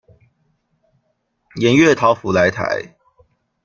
[1.57, 2.95] 鹽月桃甫來台